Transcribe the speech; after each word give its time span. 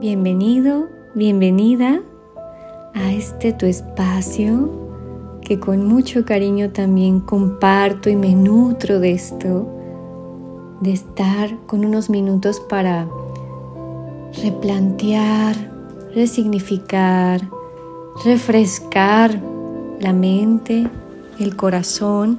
Bienvenido, 0.00 0.88
bienvenida 1.16 2.00
a 2.94 3.12
este 3.12 3.52
tu 3.52 3.66
espacio 3.66 4.70
que 5.42 5.58
con 5.58 5.88
mucho 5.88 6.24
cariño 6.24 6.70
también 6.70 7.18
comparto 7.18 8.08
y 8.08 8.14
me 8.14 8.32
nutro 8.32 9.00
de 9.00 9.10
esto, 9.10 9.66
de 10.82 10.92
estar 10.92 11.50
con 11.66 11.84
unos 11.84 12.10
minutos 12.10 12.60
para 12.60 13.08
replantear, 14.40 15.56
resignificar, 16.14 17.40
refrescar 18.24 19.42
la 19.98 20.12
mente, 20.12 20.86
el 21.40 21.56
corazón 21.56 22.38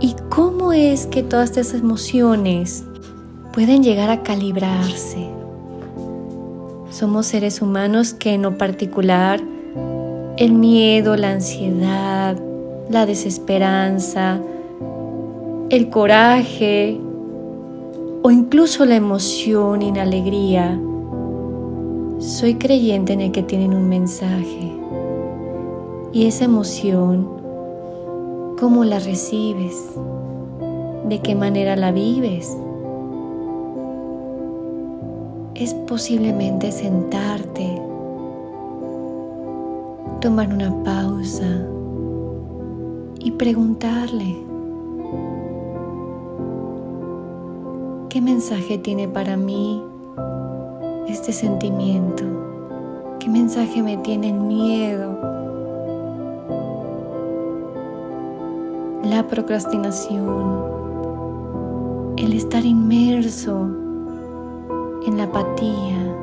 y 0.00 0.16
cómo 0.28 0.72
es 0.72 1.06
que 1.06 1.22
todas 1.22 1.50
estas 1.50 1.74
emociones 1.74 2.82
pueden 3.52 3.84
llegar 3.84 4.10
a 4.10 4.24
calibrarse. 4.24 5.41
Somos 6.92 7.24
seres 7.24 7.62
humanos 7.62 8.12
que 8.12 8.34
en 8.34 8.42
lo 8.42 8.58
particular 8.58 9.40
el 10.36 10.52
miedo, 10.52 11.16
la 11.16 11.30
ansiedad, 11.30 12.36
la 12.90 13.06
desesperanza, 13.06 14.38
el 15.70 15.88
coraje 15.88 17.00
o 18.22 18.30
incluso 18.30 18.84
la 18.84 18.96
emoción 18.96 19.80
y 19.80 19.90
la 19.90 20.02
alegría, 20.02 20.78
soy 22.18 22.56
creyente 22.56 23.14
en 23.14 23.22
el 23.22 23.32
que 23.32 23.42
tienen 23.42 23.72
un 23.72 23.88
mensaje. 23.88 24.70
Y 26.12 26.26
esa 26.26 26.44
emoción, 26.44 27.26
¿cómo 28.60 28.84
la 28.84 28.98
recibes? 28.98 29.82
¿De 31.08 31.20
qué 31.20 31.34
manera 31.34 31.74
la 31.74 31.90
vives? 31.90 32.54
Es 35.54 35.74
posiblemente 35.74 36.72
sentarte, 36.72 37.80
tomar 40.20 40.48
una 40.48 40.72
pausa 40.82 41.66
y 43.18 43.30
preguntarle, 43.32 44.36
¿qué 48.08 48.20
mensaje 48.20 48.78
tiene 48.78 49.08
para 49.08 49.36
mí 49.36 49.82
este 51.08 51.32
sentimiento? 51.32 52.24
¿Qué 53.18 53.28
mensaje 53.28 53.82
me 53.82 53.98
tiene 53.98 54.30
el 54.30 54.40
miedo? 54.40 55.32
la 59.04 59.26
procrastinación, 59.26 60.62
el 62.16 62.32
estar 62.32 62.64
inmerso 62.64 63.68
en 65.06 65.18
la 65.18 65.24
apatía, 65.24 66.16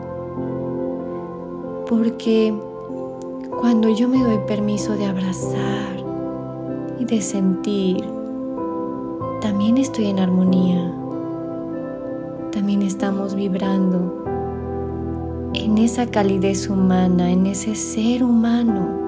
porque 1.87 2.53
cuando 3.59 3.89
yo 3.89 4.07
me 4.07 4.23
doy 4.23 4.39
permiso 4.47 4.95
de 4.95 5.05
abrazar 5.05 5.97
y 6.99 7.05
de 7.05 7.21
sentir, 7.21 8.03
también 9.41 9.77
estoy 9.77 10.07
en 10.07 10.19
armonía, 10.19 10.93
también 12.51 12.81
estamos 12.81 13.35
vibrando 13.35 14.23
en 15.53 15.77
esa 15.77 16.05
calidez 16.07 16.69
humana, 16.69 17.31
en 17.31 17.47
ese 17.47 17.75
ser 17.75 18.23
humano 18.23 18.99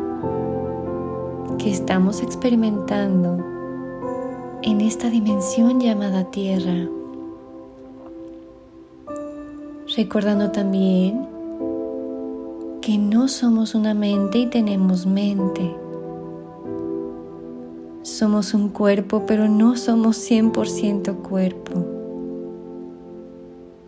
que 1.57 1.71
estamos 1.71 2.21
experimentando 2.21 3.37
en 4.63 4.81
esta 4.81 5.09
dimensión 5.09 5.79
llamada 5.79 6.25
tierra. 6.25 6.87
Recordando 9.95 10.51
también 10.51 11.27
que 12.81 12.97
no 12.97 13.27
somos 13.27 13.75
una 13.75 13.93
mente 13.93 14.37
y 14.39 14.45
tenemos 14.45 15.05
mente. 15.05 15.69
Somos 18.01 18.53
un 18.53 18.69
cuerpo, 18.69 19.25
pero 19.27 19.49
no 19.49 19.75
somos 19.75 20.17
100% 20.17 21.17
cuerpo. 21.17 21.85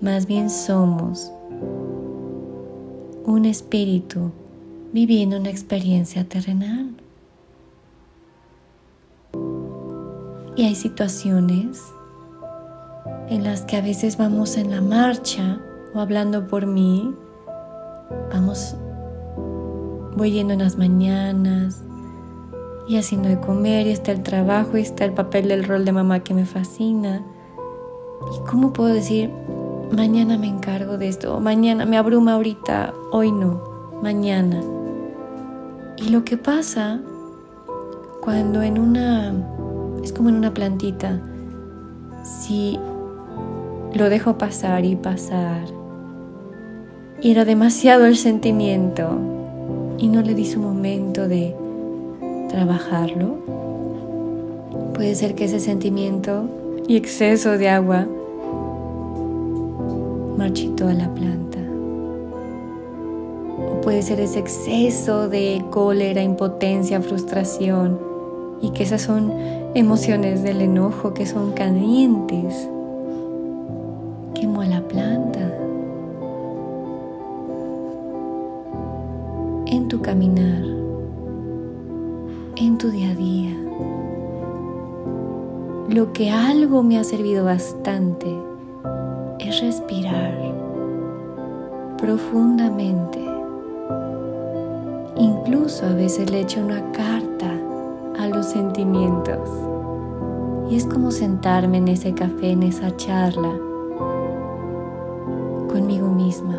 Más 0.02 0.28
bien 0.28 0.50
somos 0.50 1.32
un 3.26 3.46
espíritu 3.46 4.32
viviendo 4.92 5.38
una 5.38 5.52
experiencia 5.52 6.28
terrenal. 6.28 6.94
Y 10.58 10.64
hay 10.66 10.76
situaciones 10.76 11.82
en 13.30 13.46
las 13.46 13.62
que 13.62 13.78
a 13.78 13.82
veces 13.82 14.18
vamos 14.18 14.58
en 14.58 14.70
la 14.70 14.82
marcha 14.82 15.62
o 15.94 16.00
hablando 16.00 16.48
por 16.48 16.66
mí, 16.66 17.14
vamos, 18.32 18.76
voy 20.16 20.32
yendo 20.32 20.54
en 20.54 20.60
las 20.60 20.78
mañanas 20.78 21.82
y 22.88 22.98
haciendo 22.98 23.30
de 23.30 23.40
comer 23.40 23.88
y 23.88 23.92
está 23.92 24.12
el 24.12 24.24
trabajo 24.24 24.78
y 24.78 24.82
está 24.82 25.06
el 25.06 25.14
papel 25.14 25.48
del 25.48 25.64
rol 25.64 25.86
de 25.86 25.92
mamá 25.92 26.22
que 26.22 26.34
me 26.34 26.46
fascina. 26.46 27.24
¿Y 28.36 28.50
cómo 28.50 28.74
puedo 28.74 28.94
decir, 28.94 29.30
mañana 29.92 30.38
me 30.38 30.48
encargo 30.48 30.98
de 30.98 31.08
esto, 31.08 31.36
o 31.36 31.40
mañana 31.40 31.86
me 31.86 31.98
abruma 31.98 32.34
ahorita, 32.34 32.94
hoy 33.12 33.32
no, 33.32 33.62
mañana? 34.02 34.62
Y 35.98 36.10
lo 36.10 36.24
que 36.24 36.38
pasa 36.38 37.00
cuando 38.22 38.62
en 38.62 38.80
una 38.80 39.34
es 40.04 40.12
como 40.14 40.30
en 40.30 40.36
una 40.36 40.54
plantita. 40.54 41.20
Si 42.24 42.80
lo 43.94 44.10
dejo 44.10 44.38
pasar 44.38 44.86
y 44.86 44.96
pasar, 44.96 45.66
era 47.32 47.46
demasiado 47.46 48.06
el 48.06 48.18
sentimiento 48.18 49.18
y 49.98 50.10
no 50.10 50.22
le 50.22 50.36
di 50.36 50.46
su 50.46 50.60
momento 50.60 51.30
de 51.30 51.56
trabajarlo, 52.50 53.38
puede 54.94 55.16
ser 55.16 55.34
que 55.34 55.46
ese 55.46 55.62
sentimiento 55.62 56.50
y 56.86 56.98
exceso 56.98 57.58
de 57.58 57.70
agua 57.70 58.06
marchitó 60.38 60.90
a 60.90 60.94
la 60.94 61.14
planta. 61.14 61.60
O 63.72 63.80
puede 63.80 64.02
ser 64.02 64.20
ese 64.20 64.40
exceso 64.40 65.30
de 65.30 65.64
cólera, 65.72 66.22
impotencia, 66.22 67.00
frustración 67.00 68.00
y 68.62 68.72
que 68.72 68.84
esas 68.84 69.02
son 69.02 69.32
emociones 69.76 70.44
del 70.44 70.60
enojo 70.60 71.14
que 71.14 71.26
son 71.26 71.54
calientes. 71.54 72.68
Quemó 74.34 74.60
a 74.60 74.66
la 74.66 74.82
planta. 74.82 75.23
En 79.84 79.90
tu 79.90 80.02
caminar, 80.02 80.64
en 82.56 82.78
tu 82.78 82.90
día 82.90 83.12
a 83.12 83.16
día. 83.16 83.54
Lo 85.90 86.14
que 86.14 86.32
algo 86.32 86.84
me 86.84 86.98
ha 86.98 87.04
servido 87.04 87.44
bastante 87.44 88.34
es 89.40 89.60
respirar 89.60 90.40
profundamente. 91.98 93.20
Incluso 95.18 95.86
a 95.86 95.94
veces 95.94 96.32
le 96.32 96.40
echo 96.40 96.62
una 96.62 96.90
carta 96.94 97.52
a 98.18 98.28
los 98.28 98.46
sentimientos. 98.46 99.50
Y 100.70 100.78
es 100.78 100.86
como 100.86 101.12
sentarme 101.12 101.80
en 101.80 101.90
ese 101.90 102.14
café, 102.14 102.52
en 102.52 102.64
esa 102.64 102.96
charla, 102.96 103.54
conmigo 105.68 106.08
misma. 106.08 106.58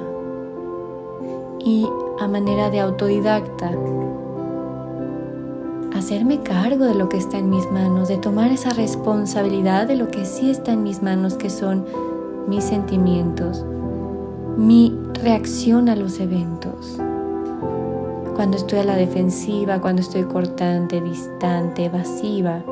Y 1.58 1.88
a 2.20 2.28
manera 2.28 2.70
de 2.70 2.80
autodidacta, 2.80 3.70
hacerme 5.94 6.40
cargo 6.40 6.84
de 6.84 6.94
lo 6.94 7.08
que 7.08 7.18
está 7.18 7.38
en 7.38 7.50
mis 7.50 7.70
manos, 7.70 8.08
de 8.08 8.18
tomar 8.18 8.50
esa 8.50 8.70
responsabilidad 8.70 9.86
de 9.86 9.96
lo 9.96 10.08
que 10.08 10.24
sí 10.24 10.50
está 10.50 10.72
en 10.72 10.82
mis 10.82 11.02
manos, 11.02 11.34
que 11.34 11.50
son 11.50 11.84
mis 12.48 12.64
sentimientos, 12.64 13.64
mi 14.56 14.98
reacción 15.22 15.88
a 15.88 15.96
los 15.96 16.20
eventos 16.20 17.00
cuando 18.34 18.56
estoy 18.56 18.80
a 18.80 18.84
la 18.84 18.96
defensiva, 18.96 19.80
cuando 19.80 20.02
estoy 20.02 20.24
cortante, 20.24 21.00
distante, 21.00 21.84
evasiva, 21.84 22.62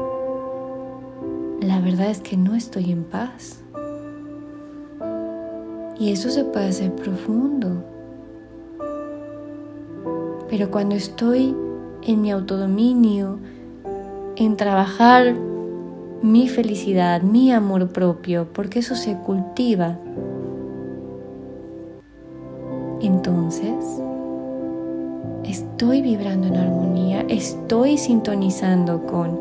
la 1.60 1.80
verdad 1.80 2.10
es 2.10 2.20
que 2.20 2.36
no 2.36 2.54
estoy 2.54 2.90
en 2.90 3.04
paz. 3.04 3.60
Y 5.98 6.10
eso 6.10 6.30
se 6.30 6.44
puede 6.44 6.68
hacer 6.68 6.94
profundo. 6.96 7.84
Pero 10.52 10.70
cuando 10.70 10.94
estoy 10.94 11.56
en 12.02 12.20
mi 12.20 12.31
autodominio, 12.31 13.38
en 14.37 14.58
trabajar 14.58 15.34
mi 16.20 16.46
felicidad, 16.46 17.22
mi 17.22 17.50
amor 17.50 17.88
propio, 17.88 18.46
porque 18.52 18.81
eso 18.81 18.94
se 18.94 19.16
cultiva, 19.16 19.99
entonces 23.00 23.82
estoy 25.44 26.02
vibrando 26.02 26.49
en 26.49 26.56
armonía, 26.56 27.25
estoy 27.31 27.96
sintonizando 27.96 29.06
con 29.06 29.40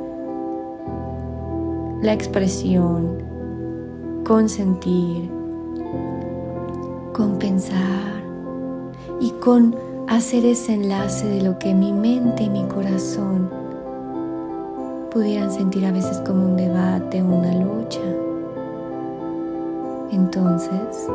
la 2.01 2.13
expresión, 2.13 3.17
con 4.25 4.47
sentir, 4.47 5.29
con 7.11 7.37
pensar, 7.37 8.11
y 9.19 9.29
con 9.41 9.90
hacer 10.11 10.43
ese 10.45 10.73
enlace 10.73 11.25
de 11.25 11.41
lo 11.41 11.57
que 11.57 11.73
mi 11.73 11.93
mente 11.93 12.43
y 12.43 12.49
mi 12.49 12.65
corazón 12.65 13.49
pudieran 15.09 15.49
sentir 15.49 15.85
a 15.85 15.91
veces 15.93 16.21
como 16.27 16.47
un 16.47 16.57
debate 16.57 17.23
una 17.23 17.53
lucha. 17.53 18.01
Entonces, 20.11 21.07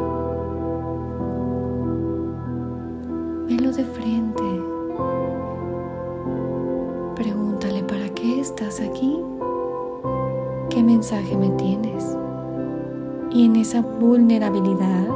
velo 3.47 3.71
de 3.71 3.85
frente. 3.85 4.43
Pregúntale, 7.17 7.83
¿para 7.83 8.09
qué 8.15 8.41
estás 8.41 8.81
aquí? 8.81 9.21
¿Qué 10.71 10.83
mensaje 10.83 11.37
me 11.37 11.51
tienes? 11.51 12.17
Y 13.31 13.45
en 13.45 13.57
esa 13.57 13.83
vulnerabilidad, 13.83 15.07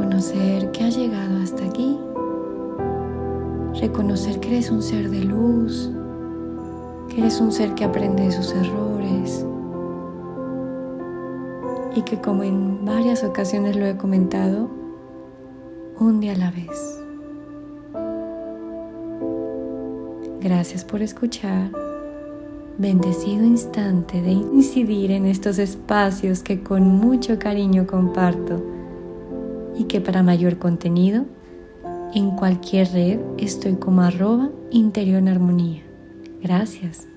reconocer 0.00 0.70
que 0.70 0.84
has 0.84 0.96
llegado 0.96 1.42
hasta 1.42 1.62
aquí. 1.64 1.98
Reconocer 3.80 4.40
que 4.40 4.48
eres 4.48 4.70
un 4.70 4.82
ser 4.82 5.10
de 5.10 5.20
luz, 5.20 5.90
que 7.08 7.20
eres 7.20 7.38
un 7.40 7.52
ser 7.52 7.74
que 7.74 7.84
aprende 7.84 8.22
de 8.24 8.32
sus 8.32 8.52
errores, 8.52 9.44
y 11.94 12.02
que 12.02 12.18
como 12.20 12.44
en 12.44 12.84
varias 12.84 13.24
ocasiones 13.24 13.76
lo 13.76 13.84
he 13.84 13.96
comentado, 13.96 14.70
un 15.98 16.20
día 16.20 16.32
a 16.32 16.38
la 16.38 16.50
vez. 16.50 17.02
Gracias 20.40 20.84
por 20.84 21.02
escuchar. 21.02 21.70
Bendecido 22.78 23.44
instante 23.44 24.22
de 24.22 24.30
incidir 24.30 25.10
en 25.10 25.26
estos 25.26 25.58
espacios 25.58 26.42
que 26.42 26.62
con 26.62 26.84
mucho 26.84 27.38
cariño 27.38 27.86
comparto 27.86 28.79
y 29.80 29.84
que 29.84 30.02
para 30.02 30.22
mayor 30.22 30.58
contenido 30.58 31.24
en 32.14 32.32
cualquier 32.32 32.92
red 32.92 33.18
estoy 33.38 33.76
como 33.76 34.02
arroba 34.02 34.50
interior 34.70 35.20
en 35.20 35.28
armonía. 35.28 35.82
Gracias. 36.42 37.09